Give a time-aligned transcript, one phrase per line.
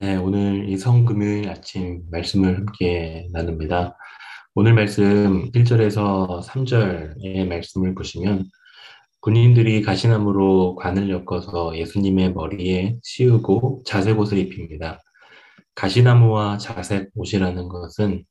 [0.00, 3.96] 네, 오늘 이 성금요일 아침 말씀을 함께 나눕니다.
[4.54, 8.44] 오늘 말씀 1절에서 3절의 말씀을 보시면
[9.20, 15.00] 군인들이 가시나무로 관을 엮어서 예수님의 머리에 씌우고 자색 옷을 입힙니다.
[15.74, 18.24] 가시나무와 자색 옷이라는 것은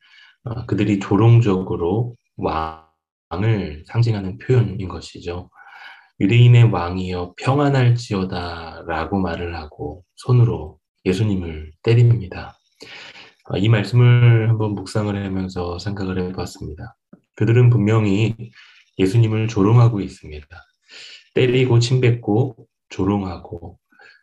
[0.45, 5.49] 어, 그들이 조롱적으로 왕을 상징하는 표현인 것이죠.
[6.19, 12.57] 유대인의 왕이여 평안할지어다 라고 말을 하고 손으로 예수님을 때립니다.
[13.45, 16.95] 아, 이 말씀을 한번 묵상을 하면서 생각을 해봤습니다.
[17.35, 18.33] 그들은 분명히
[18.97, 20.47] 예수님을 조롱하고 있습니다.
[21.33, 22.55] 때리고 침뱉고
[22.89, 23.79] 조롱하고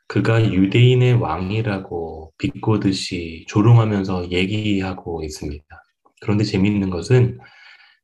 [0.06, 5.64] 그가 유대인의 왕이라고 비꼬듯이 조롱하면서 얘기하고 있습니다.
[6.20, 7.38] 그런데 재미있는 것은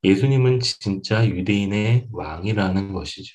[0.04, 3.34] 예수님은 진짜 유대인의 왕이라는 것이죠.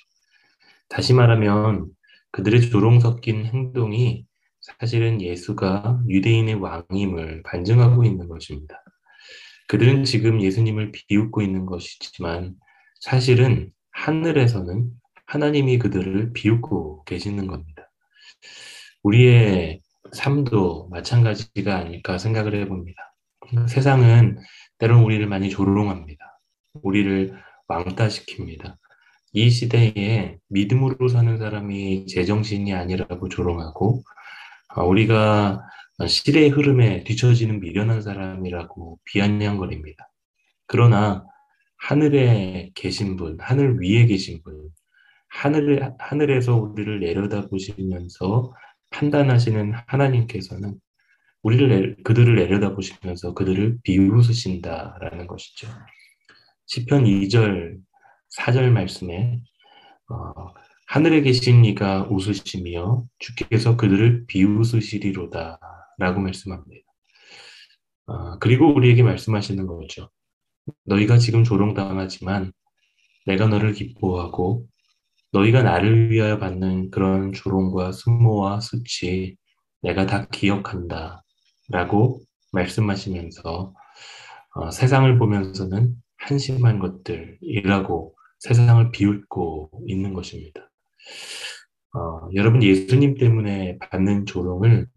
[0.88, 1.88] 다시 말하면
[2.32, 4.26] 그들의 조롱 섞인 행동이
[4.62, 8.84] 사실은 예수가 유대인의 왕임을 반증하고 있는 것입니다.
[9.68, 12.56] 그들은 지금 예수님을 비웃고 있는 것이지만
[13.00, 14.90] 사실은 하늘에서는
[15.26, 17.90] 하나님이 그들을 비웃고 계시는 겁니다.
[19.04, 19.82] 우리의
[20.14, 23.16] 삶도 마찬가지가 아닐까 생각을 해봅니다.
[23.68, 24.38] 세상은
[24.78, 26.40] 때론 우리를 많이 조롱합니다.
[26.84, 27.34] 우리를
[27.68, 28.76] 왕따시킵니다.
[29.34, 34.21] 이 시대에 믿음으로 사는 사람이 제정신이 아니라고 조롱하고 아,
[34.78, 35.62] 우리가
[36.08, 40.10] 시대의 흐름에 뒤처지는 미련한 사람이라고 비아냥거립니다.
[40.68, 41.26] 그러나
[41.78, 44.70] 하늘에 계신 분, 하늘 위에 계신 분,
[45.28, 48.54] 하늘, 하늘에서 우리를 내려다 보시면서
[48.92, 50.80] 판단하시는 하나님께서는
[51.44, 55.68] 우리를, 그들을 내려다 보시면서 그들을 비웃으신다라는 것이죠.
[56.68, 57.80] 시편 2절,
[58.38, 59.42] 4절 말씀에,
[60.10, 60.54] 어,
[60.92, 65.58] 하늘에 계신 이가 웃으시며 주께서 그들을 비웃으시리로다
[65.98, 66.86] 라고 말씀합니다.
[68.08, 70.10] 아, 그리고 우리에게 말씀하시는 거죠.
[70.84, 72.52] 너희가 지금 조롱당하지만
[73.26, 74.68] 내가 너를 기뻐하고
[75.32, 79.38] 너희가 나를 위하여 받는 그런 조롱과 수모와 수치
[79.82, 81.24] 내가 다 기억한다
[81.70, 82.20] 라고
[82.52, 83.74] 말씀하시면서
[84.56, 90.71] 어, 세상을 보면서는 한심한 것들이라고 세상을 비웃고 있는 것입니다.
[91.94, 94.88] 어, 여러분 예수님 때문에 받는 조롱을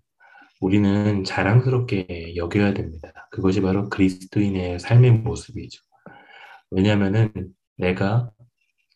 [0.61, 3.13] 우리는 자랑스럽게 여겨야 됩니다.
[3.31, 5.81] 그것이 바로 그리스도인의 삶의 모습이죠.
[6.71, 7.33] 왜냐하면은
[7.77, 8.31] 내가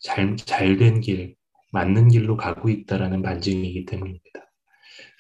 [0.01, 1.35] 잘, 잘된 길,
[1.73, 4.25] 맞는 길로 가고 있다라는 반증이기 때문입니다.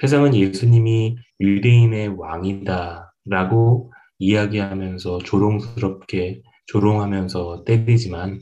[0.00, 8.40] 세상은 예수님이 유대인의 왕이다라고 이야기하면서 조롱스럽게 조롱하면서 때리지만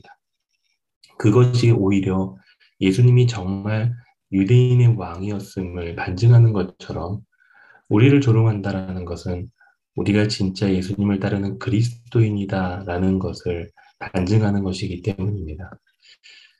[1.17, 2.35] 그것이 오히려
[2.79, 3.93] 예수님이 정말
[4.31, 7.21] 유대인의 왕이었음을 반증하는 것처럼
[7.89, 9.49] 우리를 조롱한다라는 것은
[9.95, 15.71] 우리가 진짜 예수님을 따르는 그리스도인이다라는 것을 반증하는 것이기 때문입니다.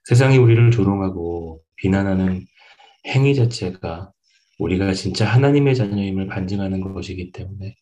[0.06, 2.46] 세상이 우리를 조롱하고 비난하는
[3.08, 4.12] 행위 자체가
[4.60, 7.76] 우리가 진짜 하나님의 자녀임을 반증하는 것이기 때문에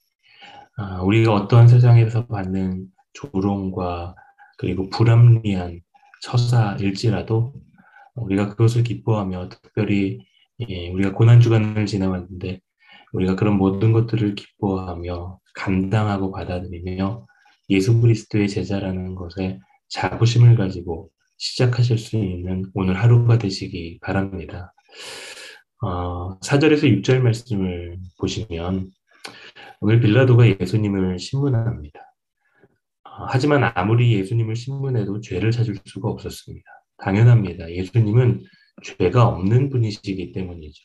[0.78, 4.16] 아, 우리가 어떠한 세상에서 받는 조롱과
[4.58, 5.80] 그리고 불합리한
[6.22, 7.54] 처사일지라도
[8.16, 10.26] 우리가 그것을 기뻐하며 특별히
[10.70, 12.62] 예, 우리가 고난 주간을 지나왔는데
[13.14, 17.26] 우리가 그런 모든 것들을 기뻐하며 감당하고 받아들이며
[17.70, 19.60] 예수 그리스도의 제자라는 것에
[19.90, 24.74] 자부심을 가지고 시작하실 수 있는 오늘 하루가 되시기 바랍니다.
[25.82, 28.90] 어, 4절에서 6절 말씀을 보시면
[29.82, 32.00] 오늘 빌라도가 예수님을 신문합니다.
[33.04, 36.75] 어, 하지만 아무리 예수님을 신문해도 죄를 찾을 수가 없었습니다.
[36.98, 37.72] 당연합니다.
[37.72, 38.44] 예수님은
[38.84, 40.84] 죄가 없는 분이시기 때문이죠.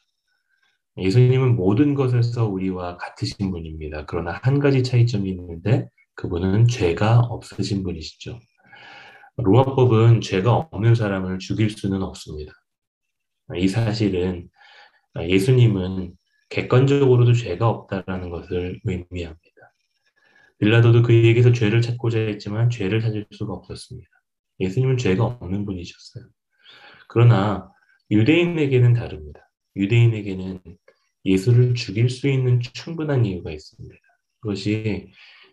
[0.99, 4.07] 예수님은 모든 것에서 우리와 같으신 분입니다.
[4.07, 8.39] 그러나 한 가지 차이점이 있는데 그분은 죄가 없으신 분이시죠.
[9.37, 12.53] 로마법은 죄가 없는 사람을 죽일 수는 없습니다.
[13.57, 14.49] 이 사실은
[15.19, 16.13] 예수님은
[16.51, 19.39] 객관적으로도 죄가 없다라는 것을 의미합니다.
[20.59, 24.09] 빌라도도 그에게서 죄를 찾고자 했지만 죄를 찾을 수가 없었습니다.
[24.61, 26.25] 예수님은 죄가 없는 분이셨어요.
[27.09, 27.71] 그러나
[28.11, 29.51] 유대인에게는 다릅니다.
[29.77, 30.61] 유대인에게는
[31.25, 33.95] 예수를 죽일 수 있는 충분한 이유가 있습니다.
[34.41, 35.13] 그것이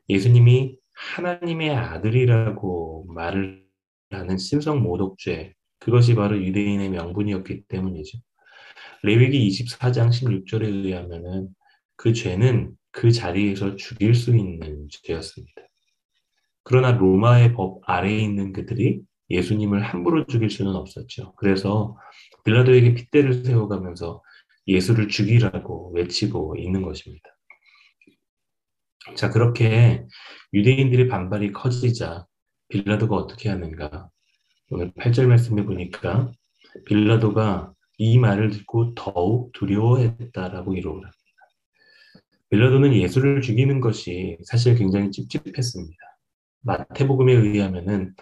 [0.10, 3.64] 예수님이 하나님의 아들이라고 말을
[4.10, 8.18] 하는 심성 모독죄, 그것이 바로 유대인의 명분이었기 때문이죠.
[9.04, 11.50] 레위기 24장 16절에 의하면은
[11.96, 15.67] 그 죄는 그 자리에서 죽일 수 있는 죄였습니다.
[16.68, 19.00] 그러나 로마의 법 아래에 있는 그들이
[19.30, 21.34] 예수님을 함부로 죽일 수는 없었죠.
[21.38, 21.96] 그래서
[22.44, 24.22] 빌라도에게 핏대를 세워가면서
[24.68, 27.24] 예수를 죽이라고 외치고 있는 것입니다.
[29.16, 30.04] 자, 그렇게
[30.54, 32.26] 유대인들의 반발이 커지자
[32.68, 34.10] 빌라도가 어떻게 하는가?
[34.70, 36.34] 오늘 8절 말씀해 보니까
[36.86, 41.18] 빌라도가 이 말을 듣고 더욱 두려워했다라고 기록을 합니다.
[42.50, 46.07] 빌라도는 예수를 죽이는 것이 사실 굉장히 찝찝했습니다.
[46.68, 48.14] 마태복음에 의하면은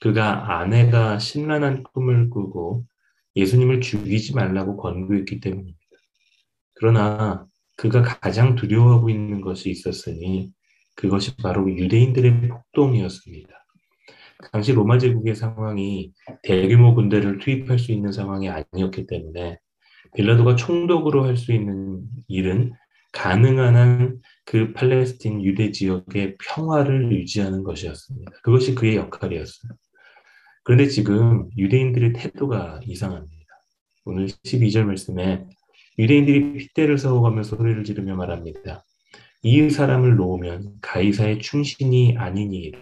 [0.00, 2.84] 그가 아내가 신란한 꿈을 꾸고
[3.36, 5.78] 예수님을 죽이지 말라고 권고했기 때문입니다.
[6.74, 7.46] 그러나
[7.76, 10.50] 그가 가장 두려워하고 있는 것이 있었으니
[10.96, 13.48] 그것이 바로 유대인들의 폭동이었습니다.
[14.50, 16.12] 당시 로마 제국의 상황이
[16.42, 19.58] 대규모 군대를 투입할 수 있는 상황이 아니었기 때문에
[20.16, 22.72] 빌라도가 총독으로 할 수 있는 일은
[23.12, 28.32] 가능한 한 그 팔레스틴 유대 지역의 평화를 유지하는 것이었습니다.
[28.42, 29.72] 그것이 그의 역할이었어요.
[30.64, 33.46] 그런데 지금 유대인들의 태도가 이상합니다.
[34.04, 35.46] 오늘 12절 말씀에
[35.98, 38.84] 유대인들이 핏대를 세워가며 소리를 지르며 말합니다.
[39.42, 42.78] 이 사람을 놓으면 가이사의 충신이 아니니이다.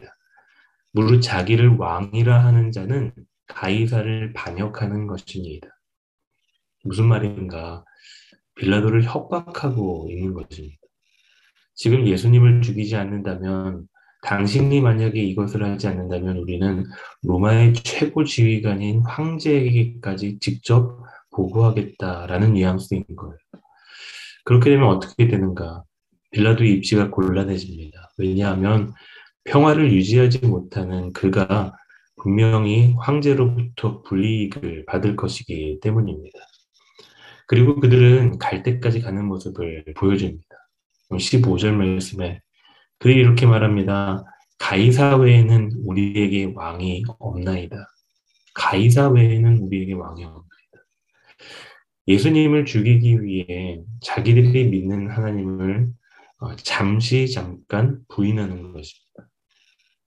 [0.92, 3.12] 무릇 자기를 왕이라 하는 자는
[3.46, 5.68] 가이사를 반역하는 것이니이다.
[6.84, 7.84] 무슨 말인가?
[8.60, 10.76] 빌라도를 협박하고 있는 것입니다.
[11.74, 13.88] 지금 예수님을 죽이지 않는다면
[14.22, 16.84] 당신이 만약에 이것을 하지 않는다면 우리는
[17.22, 23.36] 로마의 최고 지휘관인 황제에게까지 직접 보고하겠다라는 뉘앙스인 거예요.
[24.44, 25.84] 그렇게 되면 어떻게 되는가?
[26.32, 28.10] 빌라도의 입지가 곤란해집니다.
[28.18, 28.92] 왜냐하면
[29.44, 31.74] 평화를 유지하지 못하는 그가
[32.16, 36.38] 분명히 황제로부터 불이익을 받을 것이기 때문입니다.
[37.50, 40.46] 그리고 그들은 갈 때까지 가는 모습을 보여줍니다.
[41.10, 42.40] 15절 말씀에
[43.00, 44.22] 그들이 이렇게 말합니다.
[44.60, 47.76] 가이사 외에는 우리에게 왕이 없나이다.
[48.54, 50.46] 가이사 외에는 우리에게 왕이 없나이다.
[52.06, 55.88] 예수님을 죽이기 위해 자기들이 믿는 하나님을
[56.38, 59.28] 어, 잠시 잠깐 부인하는 것입니다.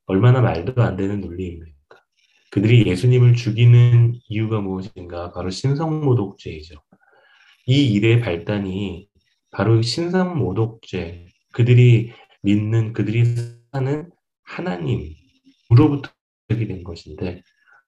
[0.05, 1.73] 얼마나 말도 안 되는 논리입니까?
[2.51, 5.33] 그들이 예수님을 죽이는 이유가 무엇인가?
[5.33, 6.77] 바로 신성모독죄이죠.
[7.65, 9.07] 이 일의 발단이
[9.51, 12.12] 바로 신성모독죄, 그들이
[12.42, 13.24] 믿는, 그들이
[13.71, 14.10] 사는
[14.44, 16.12] 하나님으로부터
[16.50, 17.42] 시작이 된 것인데,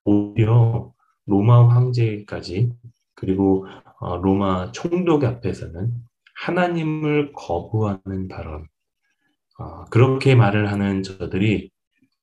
[0.06, 0.94] 오히려
[1.26, 2.72] 로마 황제까지
[3.16, 3.66] 그리고
[4.00, 5.92] 어, 로마 총독 앞에서는
[6.36, 8.68] 하나님을 거부하는 발언,
[9.58, 11.72] 어, 그렇게 말을 하는 저들이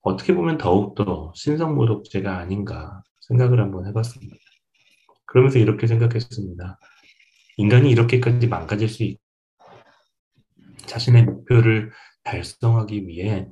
[0.02, 4.36] 어떻게 보면 더욱더 신성모독죄가 아닌가 생각을 한번 해봤습니다.
[5.26, 6.78] 그러면서 이렇게 생각했습니다.
[7.56, 9.18] 인간이 이렇게까지 망가질 수 있,
[10.86, 11.90] 자신의 목표를
[12.24, 13.48] 달성하기 위해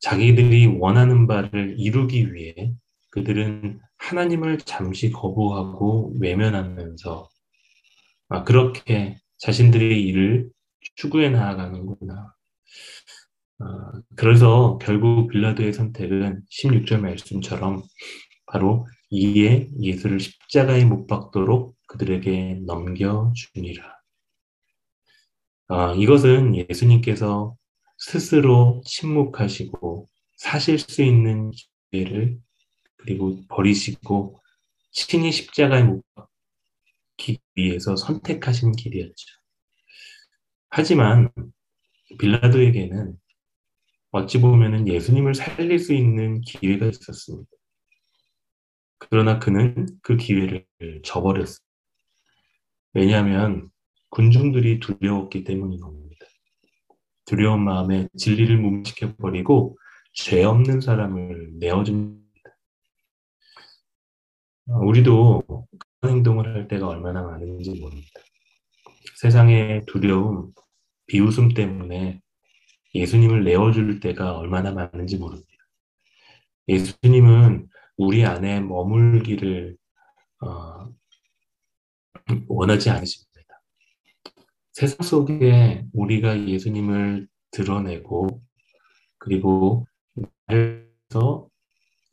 [0.00, 2.72] 자기들이 원하는 바를 이루기 위해
[3.10, 7.28] 그들은 하나님을 잠시 거부하고 외면하면서
[8.28, 10.50] 아, 그렇게 자신들의 일을
[10.94, 12.34] 추구해 나아가는구나.
[13.58, 17.82] 아, 그래서 결국 빌라도의 선택은 16절 말씀처럼
[18.46, 24.00] 바로 이에 예수를 십자가에 못 박도록 그들에게 넘겨주니라.
[25.68, 27.56] 아, 이것은 예수님께서
[27.98, 31.50] 스스로 침묵하시고 사실 수 있는
[31.90, 32.38] 기회를
[32.96, 34.40] 그리고 버리시고
[34.92, 39.26] 신이 십자가에 못 박기 위해서 선택하신 길이었죠.
[40.68, 41.30] 하지만
[42.18, 43.16] 빌라도에게는
[44.12, 47.50] 어찌 보면 예수님을 살릴 수 있는 기회가 있었습니다.
[48.98, 50.66] 그러나 그는 그 기회를
[51.02, 51.69] 저버렸어요.
[52.92, 53.70] 왜냐하면
[54.10, 56.26] 군중들이 두려웠기 때문인 겁니다.
[57.24, 59.78] 두려운 마음에 진리를 무시켜버리고
[60.12, 62.20] 죄 없는 사람을 내어줍니다.
[64.66, 65.66] 우리도
[66.00, 68.20] 그런 행동을 할 때가 얼마나 많은지 모릅니다.
[69.16, 70.52] 세상의 두려움,
[71.06, 72.20] 비웃음 때문에
[72.94, 75.48] 예수님을 내어줄 때가 얼마나 많은지 모릅니다.
[76.68, 79.76] 예수님은 우리 안에 머물기를
[80.42, 80.88] 어,
[82.48, 83.30] 원하지 않으십니다.
[84.72, 88.42] 세상 속에 우리가 예수님을 드러내고
[89.18, 89.86] 그리고
[90.46, 91.48] 그래서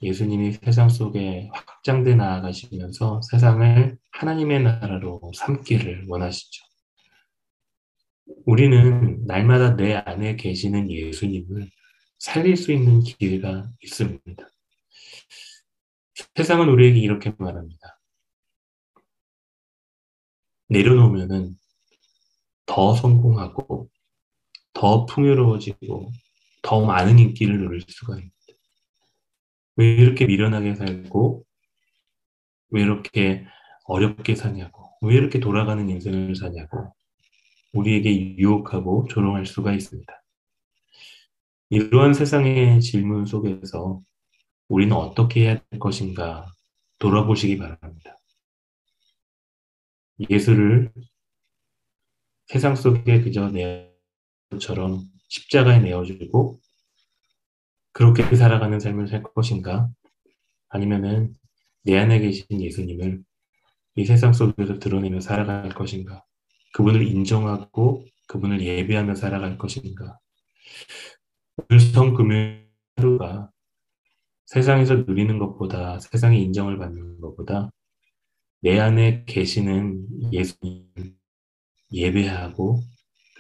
[0.02, 6.64] 예수님이 세상 속에 확장돼 나아가시면서 세상을 하나님의 나라로 삼기를 원하시죠.
[8.46, 11.70] 우리는 날마다 내 안에 계시는 예수님을
[12.20, 14.50] 살릴 수 있는 기회가 있습니다.
[16.36, 17.97] 세상은 우리에게 이렇게 말합니다.
[20.70, 21.58] 내려놓으면은
[22.66, 23.90] 더 성공하고
[24.74, 26.12] 더 풍요로워지고
[26.62, 28.34] 더 많은 인기를 누릴 수가 있습니다.
[29.78, 31.46] 왜 이렇게 미련하게 살고
[32.70, 33.46] 왜 이렇게
[33.86, 36.94] 어렵게 사냐고 왜 이렇게 돌아가는 인생을 사냐고
[37.74, 40.14] 우리에게 유혹하고 조롱할 수가 있습니다.
[41.70, 44.02] 이러한 세상의 질문 속에서
[44.68, 46.52] 우리는 어떻게 해야 될 것인가
[47.00, 48.17] 돌아보시기 바랍니다.
[50.30, 50.92] 예수를
[52.48, 53.52] 세상 속에 그저
[54.52, 56.60] 내처럼 십자가에 내어주고
[57.92, 59.90] 그렇게 살아가는 삶을 살 것인가?
[60.70, 61.36] 아니면은
[61.84, 63.24] 내 안에 계신 예수님을
[63.96, 66.24] 이 세상 속에서 드러내며 살아갈 것인가?
[66.74, 70.20] 그분을 인정하고 그분을 예배하며 살아갈 것인가?
[71.70, 73.52] 오늘 성금요일 하루가
[74.46, 77.72] 세상에서 누리는 것보다 세상의 인정을 받는 것보다
[78.68, 80.92] 내 안에 계시는 예수님
[81.94, 82.82] 예배하고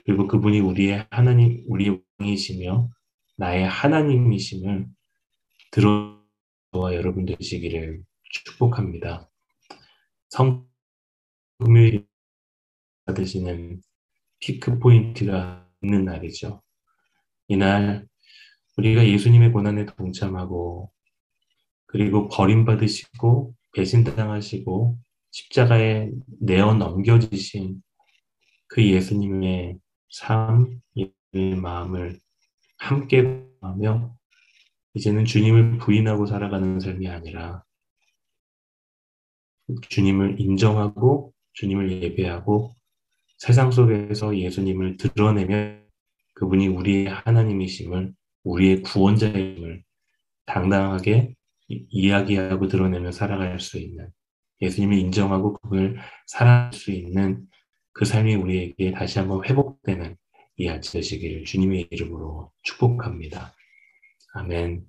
[0.06, 2.90] 그리고 그분이 우리의 하나님, 우리의 왕이시며
[3.36, 4.88] 나의 하나님이심을
[5.72, 9.30] 들어와 여러분 되시기를 축복합니다.
[10.30, 10.66] 성
[11.60, 12.08] 금요일
[13.04, 13.82] 받으시는
[14.40, 16.64] 피크 포인트가 있는 날이죠.
[17.50, 18.08] 이날
[18.78, 20.90] 우리가 예수님의 고난에 동참하고
[21.86, 24.98] 그리고 버림받으시고 배신당하시고
[25.38, 26.10] 십자가에
[26.42, 27.84] 내어 넘겨지신
[28.68, 29.78] 그 예수님의
[30.10, 30.82] 삶,
[31.62, 32.20] 마음을
[32.80, 34.16] 함께 하며
[34.96, 37.64] 이제는 주님을 부인하고 살아가는 삶이 아니라
[39.90, 42.76] 주님을 인정하고 주님을 예배하고
[43.38, 45.82] 세상 속에서 예수님을 드러내며
[46.34, 48.12] 그분이 우리의 하나님이심을
[48.44, 49.84] 우리의 구원자임을
[50.48, 51.36] 당당하게
[51.68, 54.10] 이야기하고 드러내며 살아갈 수 있는
[54.62, 57.46] 예수님을 인정하고 그분을 살아갈 수 있는
[57.94, 60.16] 그 삶이 우리에게 다시 한번 회복되는
[60.58, 63.54] 이 아침 되시기를 주님의 이름으로 축복합니다.
[64.34, 64.86] 아멘.